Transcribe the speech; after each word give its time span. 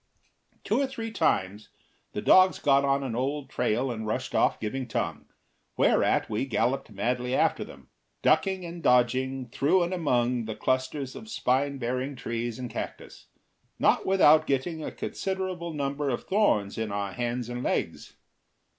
Two 0.63 0.81
or 0.81 0.87
three 0.87 1.11
times 1.11 1.69
the 2.13 2.23
dogs 2.23 2.57
got 2.57 2.83
on 2.83 3.03
an 3.03 3.15
old 3.15 3.51
trail 3.51 3.91
and 3.91 4.07
rushed 4.07 4.33
off 4.33 4.59
giving 4.59 4.87
tongue, 4.87 5.27
whereat 5.77 6.27
we 6.27 6.43
galloped 6.47 6.89
madly 6.91 7.35
after 7.35 7.63
them, 7.63 7.87
ducking 8.23 8.65
and 8.65 8.81
dodging 8.81 9.45
through 9.49 9.83
and 9.83 9.93
among 9.93 10.45
the 10.45 10.55
clusters 10.55 11.15
of 11.15 11.29
spine 11.29 11.77
bearing 11.77 12.15
tress 12.15 12.57
and 12.57 12.71
cactus, 12.71 13.27
not 13.77 14.03
without 14.03 14.47
getting 14.47 14.83
a 14.83 14.91
considerable 14.91 15.71
number 15.71 16.09
of 16.09 16.23
thorns 16.23 16.79
in 16.79 16.91
our 16.91 17.11
hands 17.13 17.47
and 17.47 17.61
legs. 17.61 18.15